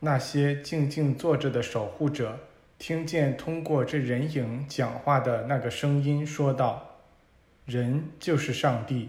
[0.00, 2.38] 那些静静坐着的守护者
[2.78, 7.00] 听见通过这人影讲话的那个声音说道
[7.64, 9.08] ：“人就是上帝，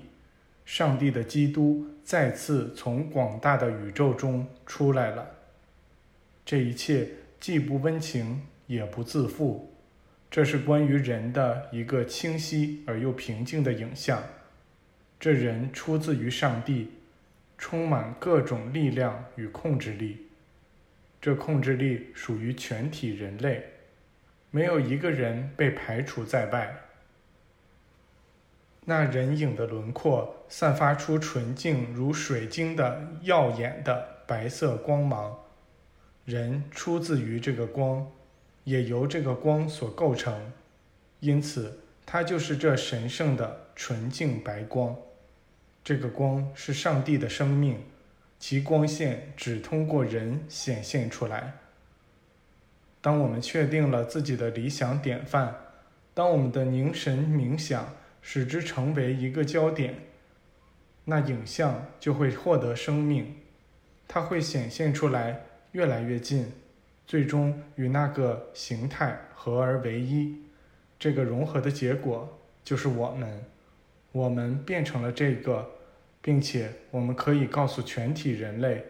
[0.65, 5.27] 上帝的基督再次从广大的宇宙中出来了。
[6.45, 7.09] 这一切
[7.39, 9.73] 既不温情，也不自负。”
[10.29, 14.21] 这是关于人的一个清晰而又平静的影像。
[15.19, 16.91] 这人出自于上帝，
[17.57, 20.26] 充满各种力量与控制力。
[21.21, 23.63] 这控制力属于全体人类，
[24.51, 26.75] 没有一个人被排除在外。
[28.85, 35.37] 那人影的轮廓散发出纯净如水晶的耀眼的白色光芒。
[36.25, 38.09] 人出自于这个光。
[38.63, 40.51] 也由这个光所构成，
[41.21, 44.93] 因此它就是这神圣的纯净白光。
[45.85, 47.81] 这个光是上帝的生命，
[48.39, 51.53] 其光线只通过人显现出来。
[53.01, 55.55] 当我们确定了自己的理想典范，
[56.13, 59.95] 当我们的凝神冥想使之成为一个焦点，
[61.05, 63.35] 那影像就会获得生命，
[64.07, 65.41] 它会显现出来，
[65.71, 66.51] 越来越近。
[67.05, 70.35] 最终与那个形态合而为一，
[70.99, 73.45] 这个融合的结果就是我们，
[74.11, 75.69] 我们变成了这个，
[76.21, 78.85] 并且我们可以告诉全体人类，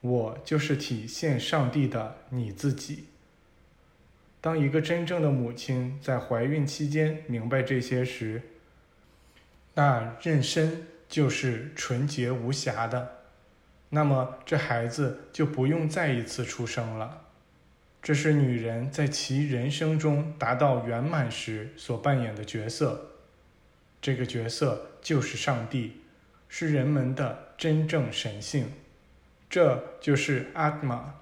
[0.00, 3.06] 我就是体现上帝的你自己。
[4.40, 8.40] 当一个真正的母亲在怀孕期间明白这些时，
[9.74, 10.70] 那妊娠
[11.08, 13.22] 就是纯洁无瑕的，
[13.88, 17.22] 那么这孩子就不用再一次出生了。
[18.02, 23.10] 这是女人在其人生中达到圆满时所扮演的角色，
[24.00, 26.02] 这个角色就是上帝，
[26.48, 28.72] 是人们的真正神性，
[29.50, 31.14] 这就是阿玛，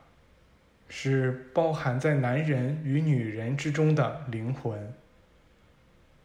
[0.89, 4.93] 是包含在男人与女人之中的灵魂。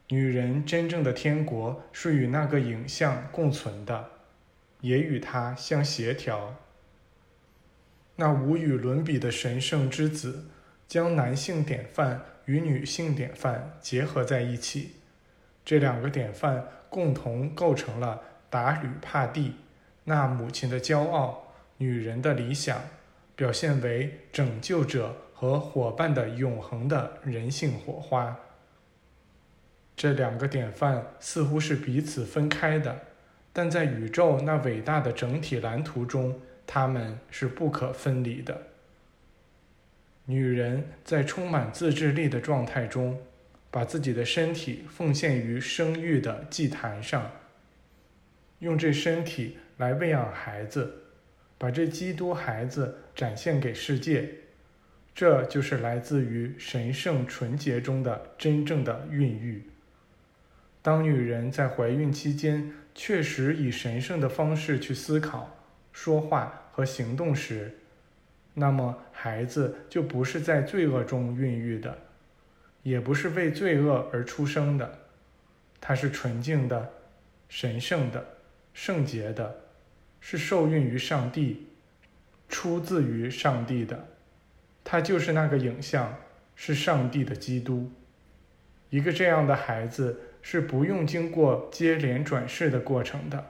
[0.09, 4.09] 女人真正的天国是与那个影像共存的，
[4.81, 6.55] 也与它相协调。
[8.15, 10.45] 那无与伦比的神圣之子，
[10.87, 14.95] 将男性典范与女性典范结合在一起，
[15.63, 19.53] 这两个典范共同构成了达吕帕蒂，
[20.03, 22.81] 那母亲的骄傲，女人的理想，
[23.35, 28.37] 表现为拯救者和伙伴的永恒的人性火花。
[29.95, 32.99] 这两个典范似乎是彼此分开的，
[33.51, 36.39] 但在宇宙那伟大的整体蓝图中。
[36.71, 38.55] 他们是不可分离的。
[40.25, 43.19] 女人在充满自制力的状态中，
[43.71, 47.31] 把自己的身体奉献于生育的祭坛上，
[48.59, 50.93] 用这身体来喂养孩子，
[51.57, 54.29] 把这基督孩子展现给世界。
[55.15, 59.63] 这就是来自于神圣纯洁中的真正的孕育。
[60.81, 65.57] 当女人在怀孕期间，确实以神圣的方式去思考。
[65.91, 67.77] 说话和行动时，
[68.53, 71.97] 那么孩子就不是在罪恶中孕育的，
[72.83, 74.99] 也不是为罪恶而出生的，
[75.81, 76.93] 他是纯净的、
[77.49, 78.25] 神圣的、
[78.81, 79.57] 圣洁的，
[80.21, 81.67] 是受孕于上帝、
[82.47, 84.07] 出自于上帝的，
[84.85, 86.15] 他就是那个影像，
[86.55, 87.91] 是上帝的基督。
[88.89, 93.47] 一个这样的孩子是不用经过接连转世的过程的。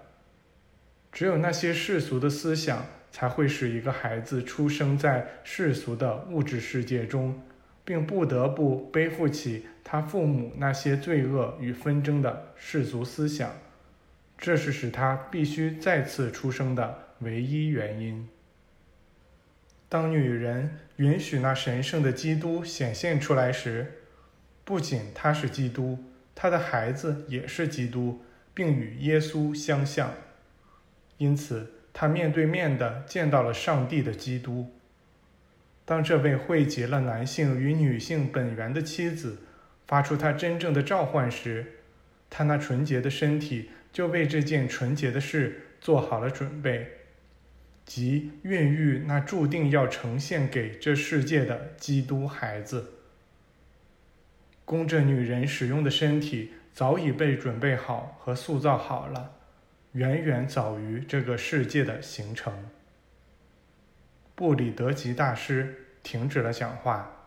[1.11, 7.39] 只有那些世俗的思想，才会使一个孩子出生在世俗的物质世界中，
[7.85, 13.53] 并不得不背负起他父母那些罪恶与纷争的世俗思想。
[14.41, 18.27] 这是使他必须再次出生的唯一原因。
[19.89, 24.03] 当女人允许那神圣的基督显现出来时，
[24.63, 25.99] 不仅他是基督，
[26.33, 28.21] 他的孩子也是基督，
[28.53, 30.13] 并与耶稣相像。
[31.17, 34.71] 因此，他面对面的见到了上帝的基督。
[35.83, 39.39] 当这位汇集了男性与女性本源的妻子
[39.85, 41.78] 发出她真正的召唤时，
[42.29, 46.87] 他那纯洁的身体就为这件纯洁的事做好了准备，
[47.85, 52.93] 即孕育那注定要呈现给这世界的基督孩子。
[54.63, 59.37] 供这女人使用的身体早已被准备好和塑造好了。
[59.93, 62.53] 远远早于这个世界的形成。
[64.35, 67.25] 布里德吉大师停止了讲话，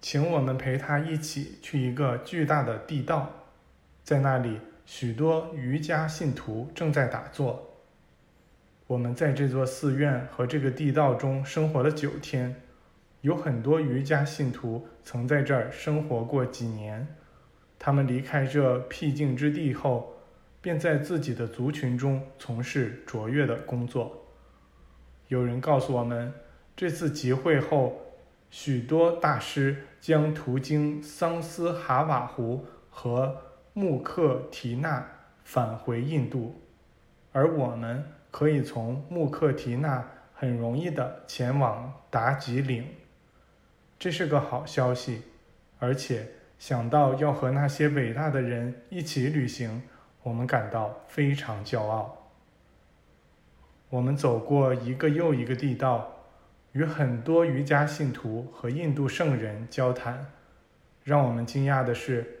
[0.00, 3.45] 请我们陪他一起去一个巨大的地道，
[4.06, 7.74] 在那里，许多瑜伽信徒正在打坐。
[8.86, 12.54] 我们在这座寺院和这个地道中生活了九天，
[13.22, 17.04] 有很多瑜伽信徒曾在这儿生活过几年。
[17.80, 20.14] 他们离开这僻静之地后，
[20.60, 24.24] 便在自己的族群中从事卓越的工作。
[25.26, 26.32] 有人告诉我们，
[26.76, 28.00] 这次集会后，
[28.50, 33.42] 许多大师将途经桑斯哈瓦湖和
[33.78, 35.06] 穆克提纳
[35.44, 36.58] 返回印度，
[37.32, 38.02] 而我们。
[38.28, 42.86] 可以从穆克提纳很容易的前往达吉岭，
[43.98, 45.22] 这是个好消息。
[45.78, 46.28] 而且
[46.58, 49.82] 想到要和那些伟大的人一起旅行，
[50.22, 52.30] 我们感到非常骄傲。
[53.88, 56.06] 我们走过一个又一个地道，
[56.72, 60.30] 与很多瑜伽信徒和印度圣人交谈。
[61.04, 62.35] 让我们惊讶的是，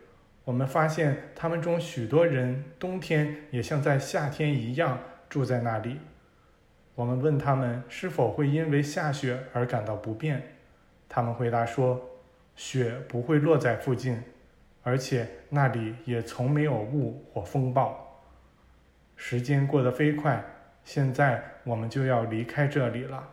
[0.46, 4.98] 我们发现他们中许多人冬天也像在夏天一样。
[5.28, 5.98] 住在那里，
[6.94, 10.40] 我们问他们是否会因为下雪而感到不便。
[11.08, 12.00] 他们回答说，
[12.54, 14.22] 雪不会落在附近，
[14.84, 18.22] 而且那里也从没有雾或风暴。
[19.16, 20.44] 时间过得飞快，
[20.84, 23.28] 现在我们就要离开这里了。